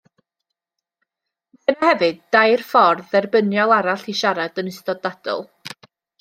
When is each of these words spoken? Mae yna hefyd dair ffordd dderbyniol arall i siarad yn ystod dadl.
Mae 1.55 1.73
yna 1.73 1.89
hefyd 1.91 2.23
dair 2.37 2.63
ffordd 2.71 3.05
dderbyniol 3.13 3.75
arall 3.77 4.09
i 4.15 4.17
siarad 4.23 4.61
yn 4.65 4.73
ystod 4.75 5.05
dadl. 5.07 5.47